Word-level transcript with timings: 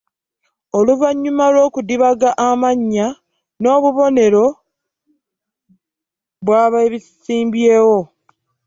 Oluvannyuma 0.77 1.45
lw'okudibaga 1.53 2.29
amannya 2.47 3.07
n'obubonero 3.61 4.45
bw'abeesimbyewo 6.45 7.99